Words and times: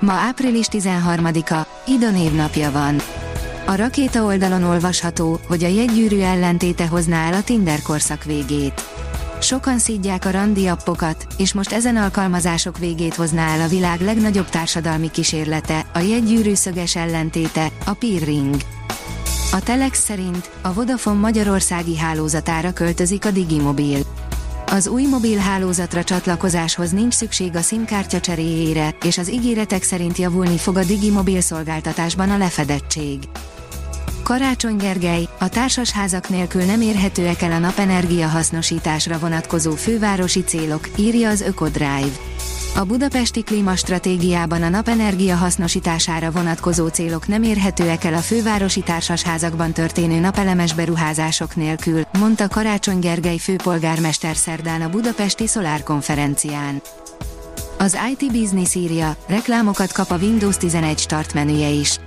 Ma 0.00 0.12
április 0.12 0.66
13-a, 0.70 1.66
Ida 1.86 2.10
névnapja 2.10 2.70
van. 2.70 3.00
A 3.66 3.74
rakéta 3.74 4.24
oldalon 4.24 4.62
olvasható, 4.62 5.40
hogy 5.48 5.64
a 5.64 5.68
jegygyűrű 5.68 6.20
ellentéte 6.20 6.86
hozná 6.86 7.26
el 7.26 7.34
a 7.34 7.42
Tinder 7.42 7.82
korszak 7.82 8.24
végét. 8.24 8.84
Sokan 9.40 9.78
szídják 9.78 10.24
a 10.24 10.30
randi 10.30 10.66
appokat, 10.66 11.26
és 11.36 11.52
most 11.52 11.72
ezen 11.72 11.96
alkalmazások 11.96 12.78
végét 12.78 13.14
hozná 13.14 13.54
el 13.54 13.60
a 13.60 13.68
világ 13.68 14.00
legnagyobb 14.00 14.48
társadalmi 14.48 15.10
kísérlete, 15.10 15.86
a 15.94 15.98
jegygyűrű 15.98 16.54
szöges 16.54 16.96
ellentéte, 16.96 17.68
a 17.84 17.92
Peer 17.92 18.22
Ring. 18.22 18.54
A 19.52 19.60
Telex 19.60 20.02
szerint 20.02 20.50
a 20.62 20.72
Vodafone 20.72 21.20
magyarországi 21.20 21.96
hálózatára 21.96 22.72
költözik 22.72 23.24
a 23.24 23.30
Digimobil. 23.30 23.98
Az 24.66 24.86
új 24.86 25.06
mobil 25.06 25.38
hálózatra 25.38 26.04
csatlakozáshoz 26.04 26.90
nincs 26.90 27.14
szükség 27.14 27.56
a 27.56 27.60
SIM-kártya 27.60 28.20
cseréjére, 28.20 28.96
és 29.04 29.18
az 29.18 29.30
ígéretek 29.30 29.82
szerint 29.82 30.18
javulni 30.18 30.56
fog 30.56 30.76
a 30.76 30.84
Digimobil 30.84 31.40
szolgáltatásban 31.40 32.30
a 32.30 32.36
lefedettség. 32.36 33.18
Karácsony 34.22 34.76
Gergely, 34.76 35.28
a 35.38 35.48
társasházak 35.48 36.28
nélkül 36.28 36.62
nem 36.62 36.80
érhetőek 36.80 37.42
el 37.42 37.52
a 37.52 37.58
napenergia 37.58 38.28
hasznosításra 38.28 39.18
vonatkozó 39.18 39.70
fővárosi 39.70 40.44
célok, 40.44 40.88
írja 40.96 41.28
az 41.28 41.40
Ökodrive. 41.40 42.12
A 42.76 42.84
budapesti 42.84 43.42
klímastratégiában 43.42 44.62
a 44.62 44.68
napenergia 44.68 45.36
hasznosítására 45.36 46.30
vonatkozó 46.30 46.88
célok 46.88 47.26
nem 47.26 47.42
érhetőek 47.42 48.04
el 48.04 48.14
a 48.14 48.18
fővárosi 48.18 48.80
társasházakban 48.80 49.72
történő 49.72 50.20
napelemes 50.20 50.74
beruházások 50.74 51.56
nélkül, 51.56 52.03
mondta 52.18 52.48
Karácsony 52.48 52.98
Gergely 52.98 53.38
főpolgármester 53.38 54.36
szerdán 54.36 54.82
a 54.82 54.88
budapesti 54.88 55.46
Solar 55.46 55.82
konferencián. 55.82 56.82
Az 57.78 57.98
IT 58.10 58.32
Business 58.32 58.74
írja, 58.74 59.16
reklámokat 59.26 59.92
kap 59.92 60.10
a 60.10 60.16
Windows 60.16 60.56
11 60.56 60.98
start 60.98 61.34
menüje 61.34 61.68
is. 61.68 61.98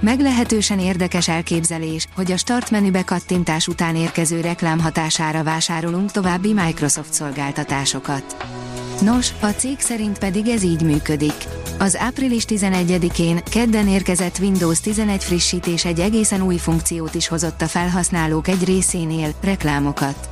Meglehetősen 0.00 0.78
érdekes 0.78 1.28
elképzelés, 1.28 2.06
hogy 2.14 2.32
a 2.32 2.36
start 2.36 2.70
menübe 2.70 3.04
kattintás 3.04 3.68
után 3.68 3.96
érkező 3.96 4.40
reklám 4.40 4.80
hatására 4.80 5.42
vásárolunk 5.42 6.10
további 6.10 6.52
Microsoft 6.52 7.12
szolgáltatásokat. 7.12 8.36
Nos, 9.00 9.30
a 9.40 9.46
cég 9.46 9.80
szerint 9.80 10.18
pedig 10.18 10.48
ez 10.48 10.62
így 10.62 10.82
működik. 10.82 11.34
Az 11.80 11.96
április 11.96 12.44
11-én, 12.48 13.40
kedden 13.50 13.88
érkezett 13.88 14.38
Windows 14.38 14.80
11 14.80 15.24
frissítés 15.24 15.84
egy 15.84 16.00
egészen 16.00 16.42
új 16.42 16.56
funkciót 16.56 17.14
is 17.14 17.28
hozott 17.28 17.62
a 17.62 17.66
felhasználók 17.66 18.48
egy 18.48 18.64
részénél, 18.64 19.34
reklámokat. 19.40 20.28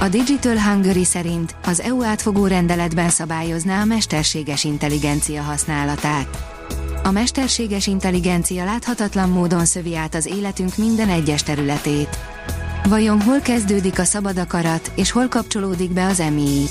A 0.00 0.08
Digital 0.08 0.58
Hungary 0.58 1.04
szerint 1.04 1.54
az 1.64 1.80
EU 1.80 2.02
átfogó 2.02 2.46
rendeletben 2.46 3.08
szabályozná 3.08 3.80
a 3.80 3.84
mesterséges 3.84 4.64
intelligencia 4.64 5.42
használatát. 5.42 6.28
A 7.02 7.10
mesterséges 7.10 7.86
intelligencia 7.86 8.64
láthatatlan 8.64 9.28
módon 9.28 9.64
szövi 9.64 9.96
át 9.96 10.14
az 10.14 10.26
életünk 10.26 10.76
minden 10.76 11.08
egyes 11.08 11.42
területét. 11.42 12.18
Vajon 12.88 13.20
hol 13.20 13.40
kezdődik 13.40 13.98
a 13.98 14.04
szabad 14.04 14.38
akarat, 14.38 14.92
és 14.94 15.10
hol 15.10 15.28
kapcsolódik 15.28 15.90
be 15.90 16.06
az 16.06 16.20
EMI? 16.20 16.64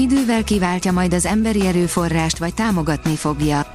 Idővel 0.00 0.44
kiváltja 0.44 0.92
majd 0.92 1.12
az 1.12 1.26
emberi 1.26 1.66
erőforrást 1.66 2.38
vagy 2.38 2.54
támogatni 2.54 3.16
fogja. 3.16 3.74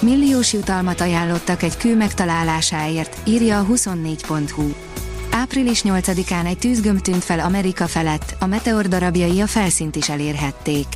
Milliós 0.00 0.52
jutalmat 0.52 1.00
ajánlottak 1.00 1.62
egy 1.62 1.76
kő 1.76 1.96
megtalálásáért, 1.96 3.28
írja 3.28 3.58
a 3.58 3.66
24.hu. 3.66 4.72
Április 5.30 5.82
8-án 5.84 6.46
egy 6.46 6.58
tűzgömb 6.58 7.00
tűnt 7.00 7.24
fel 7.24 7.40
Amerika 7.40 7.86
felett, 7.86 8.36
a 8.38 8.46
meteor 8.46 8.88
darabjai 8.88 9.40
a 9.40 9.46
felszínt 9.46 9.96
is 9.96 10.08
elérhették. 10.08 10.86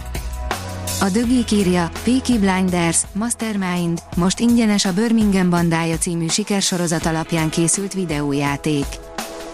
A 1.00 1.08
dögik 1.08 1.50
írja, 1.50 1.90
Peaky 2.02 2.38
Blinders, 2.38 3.02
Mastermind, 3.12 4.02
most 4.16 4.40
ingyenes 4.40 4.84
a 4.84 4.92
Birmingham 4.92 5.50
bandája 5.50 5.98
című 5.98 6.28
sikersorozat 6.28 7.06
alapján 7.06 7.50
készült 7.50 7.92
videójáték. 7.92 8.86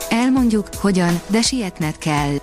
Elmondjuk, 0.08 0.66
hogyan, 0.74 1.20
de 1.26 1.42
sietned 1.42 1.98
kell. 1.98 2.36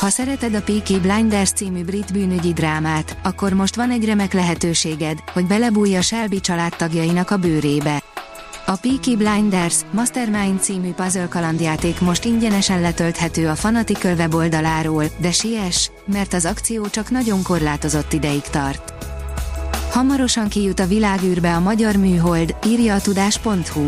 Ha 0.00 0.08
szereted 0.08 0.54
a 0.54 0.62
Peaky 0.62 0.98
Blinders 0.98 1.50
című 1.50 1.84
brit 1.84 2.12
bűnügyi 2.12 2.52
drámát, 2.52 3.16
akkor 3.22 3.52
most 3.52 3.76
van 3.76 3.90
egy 3.90 4.04
remek 4.04 4.32
lehetőséged, 4.32 5.18
hogy 5.32 5.46
belebújj 5.46 5.96
a 5.96 6.02
Shelby 6.02 6.40
családtagjainak 6.40 7.30
a 7.30 7.36
bőrébe. 7.36 8.02
A 8.66 8.76
Peaky 8.76 9.16
Blinders 9.16 9.76
Mastermind 9.90 10.60
című 10.60 10.92
puzzle 10.92 11.28
kalandjáték 11.28 12.00
most 12.00 12.24
ingyenesen 12.24 12.80
letölthető 12.80 13.48
a 13.48 13.54
Fanatical 13.54 14.14
weboldaláról, 14.14 15.04
de 15.16 15.32
siess, 15.32 15.90
mert 16.06 16.32
az 16.32 16.44
akció 16.44 16.88
csak 16.88 17.10
nagyon 17.10 17.42
korlátozott 17.42 18.12
ideig 18.12 18.42
tart. 18.42 18.92
Hamarosan 19.90 20.48
kijut 20.48 20.80
a 20.80 20.86
világűrbe 20.86 21.54
a 21.54 21.60
magyar 21.60 21.96
műhold, 21.96 22.56
írja 22.66 22.94
a 22.94 23.00
tudás.hu. 23.00 23.86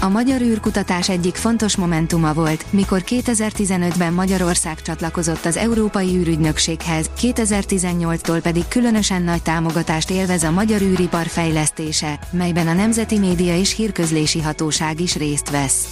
A 0.00 0.08
magyar 0.08 0.40
űrkutatás 0.40 1.08
egyik 1.08 1.34
fontos 1.34 1.76
momentuma 1.76 2.32
volt, 2.32 2.64
mikor 2.70 3.02
2015-ben 3.06 4.12
Magyarország 4.12 4.82
csatlakozott 4.82 5.44
az 5.44 5.56
Európai 5.56 6.16
űrügynökséghez, 6.16 7.10
2018-tól 7.20 8.38
pedig 8.42 8.68
különösen 8.68 9.22
nagy 9.22 9.42
támogatást 9.42 10.10
élvez 10.10 10.42
a 10.42 10.50
magyar 10.50 10.80
űripar 10.80 11.26
fejlesztése, 11.26 12.18
melyben 12.30 12.68
a 12.68 12.72
Nemzeti 12.72 13.18
Média 13.18 13.56
és 13.56 13.74
Hírközlési 13.74 14.40
Hatóság 14.40 15.00
is 15.00 15.16
részt 15.16 15.50
vesz. 15.50 15.86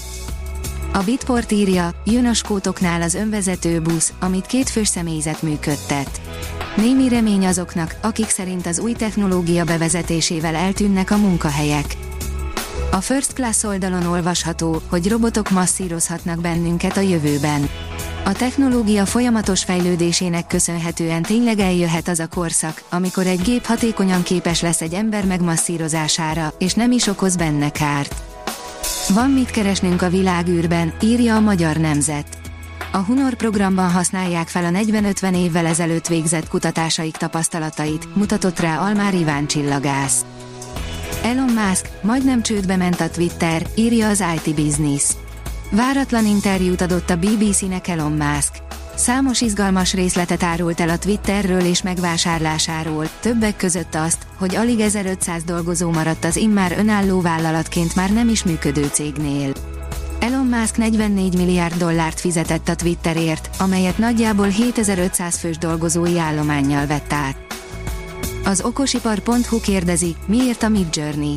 A 0.93 1.03
Bitport 1.05 1.53
írja, 1.53 1.91
jön 2.05 2.27
a 2.27 2.33
skótoknál 2.33 3.03
az 3.03 3.15
önvezető 3.15 3.81
busz, 3.81 4.13
amit 4.21 4.47
két 4.47 4.69
fős 4.69 4.89
személyzet 4.89 5.43
működtet. 5.43 6.21
Némi 6.77 7.09
remény 7.09 7.47
azoknak, 7.47 7.97
akik 8.03 8.29
szerint 8.29 8.67
az 8.67 8.79
új 8.79 8.93
technológia 8.93 9.65
bevezetésével 9.65 10.55
eltűnnek 10.55 11.11
a 11.11 11.17
munkahelyek. 11.17 11.97
A 12.94 13.00
First 13.00 13.32
Class 13.32 13.62
oldalon 13.62 14.06
olvasható, 14.06 14.82
hogy 14.88 15.09
robotok 15.09 15.50
masszírozhatnak 15.50 16.41
bennünket 16.41 16.97
a 16.97 17.00
jövőben. 17.00 17.69
A 18.25 18.32
technológia 18.32 19.06
folyamatos 19.06 19.65
fejlődésének 19.65 20.47
köszönhetően 20.47 21.22
tényleg 21.22 21.59
eljöhet 21.59 22.09
az 22.09 22.19
a 22.19 22.27
korszak, 22.27 22.82
amikor 22.91 23.27
egy 23.27 23.41
gép 23.41 23.65
hatékonyan 23.65 24.22
képes 24.22 24.60
lesz 24.60 24.81
egy 24.81 24.94
ember 24.94 25.25
megmasszírozására, 25.25 26.55
és 26.59 26.75
nem 26.75 26.93
is 26.93 27.06
okoz 27.06 27.37
benne 27.37 27.71
kárt. 27.71 28.15
Van 29.09 29.31
mit 29.31 29.50
keresnünk 29.50 30.03
a 30.03 30.11
világűrben, 30.11 30.94
írja 31.03 31.34
a 31.34 31.41
Magyar 31.41 31.76
Nemzet. 31.76 32.38
A 32.93 32.99
Hunor 32.99 33.34
programban 33.34 33.91
használják 33.91 34.49
fel 34.49 34.65
a 34.65 34.78
40-50 34.78 35.37
évvel 35.37 35.66
ezelőtt 35.66 36.06
végzett 36.06 36.49
kutatásaik 36.49 37.16
tapasztalatait, 37.16 38.15
mutatott 38.16 38.61
rá 38.61 38.78
Almár 38.78 39.15
Iván 39.15 39.47
csillagász. 39.47 40.25
Elon 41.25 41.53
Musk, 41.53 41.89
majdnem 42.03 42.43
csődbe 42.43 42.77
ment 42.77 43.01
a 43.01 43.11
Twitter, 43.11 43.67
írja 43.75 44.09
az 44.09 44.25
IT 44.35 44.55
Business. 44.55 45.05
Váratlan 45.71 46.27
interjút 46.27 46.81
adott 46.81 47.11
a 47.11 47.17
BBC-nek 47.17 47.89
Elon 47.89 48.12
Musk. 48.12 48.53
Számos 48.95 49.41
izgalmas 49.41 49.95
részletet 49.95 50.43
árult 50.43 50.81
el 50.81 50.89
a 50.89 50.99
Twitterről 50.99 51.61
és 51.61 51.83
megvásárlásáról, 51.83 53.09
többek 53.21 53.57
között 53.57 53.95
azt, 53.95 54.27
hogy 54.39 54.55
alig 54.55 54.81
1500 54.81 55.43
dolgozó 55.45 55.91
maradt 55.91 56.25
az 56.25 56.37
immár 56.37 56.75
önálló 56.79 57.21
vállalatként 57.21 57.94
már 57.94 58.12
nem 58.12 58.29
is 58.29 58.44
működő 58.44 58.87
cégnél. 58.93 59.53
Elon 60.21 60.47
Musk 60.47 60.76
44 60.76 61.37
milliárd 61.37 61.75
dollárt 61.75 62.21
fizetett 62.21 62.69
a 62.69 62.75
Twitterért, 62.75 63.50
amelyet 63.59 63.99
nagyjából 63.99 64.49
7500 64.49 65.38
fős 65.38 65.59
dolgozói 65.59 66.19
állományjal 66.19 66.87
vett 66.87 67.12
át. 67.12 67.44
Az 68.44 68.61
okosipar.hu 68.61 69.61
kérdezi, 69.61 70.17
miért 70.26 70.62
a 70.62 70.69
Mid 70.69 70.96
Journey? 70.96 71.35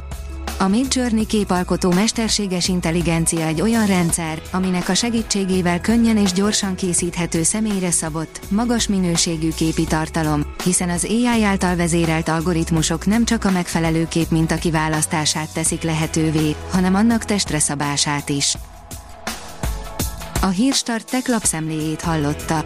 A 0.59 0.67
Mid 0.67 0.93
Journey 0.93 1.25
képalkotó 1.25 1.91
mesterséges 1.91 2.67
intelligencia 2.67 3.45
egy 3.45 3.61
olyan 3.61 3.85
rendszer, 3.85 4.41
aminek 4.51 4.89
a 4.89 4.93
segítségével 4.93 5.81
könnyen 5.81 6.17
és 6.17 6.31
gyorsan 6.31 6.75
készíthető 6.75 7.43
személyre 7.43 7.91
szabott, 7.91 8.39
magas 8.49 8.87
minőségű 8.87 9.49
képi 9.49 9.83
tartalom, 9.83 10.41
hiszen 10.63 10.89
az 10.89 11.05
AI 11.09 11.43
által 11.43 11.75
vezérelt 11.75 12.29
algoritmusok 12.29 13.05
nem 13.05 13.25
csak 13.25 13.45
a 13.45 13.51
megfelelő 13.51 14.07
kép 14.07 14.29
minta 14.29 14.55
kiválasztását 14.55 15.53
teszik 15.53 15.81
lehetővé, 15.81 16.55
hanem 16.71 16.95
annak 16.95 17.25
testre 17.25 17.59
szabását 17.59 18.29
is. 18.29 18.57
A 20.41 20.47
Hírstart 20.47 21.09
tech 21.09 21.29
lapszemléjét 21.29 22.01
hallotta. 22.01 22.65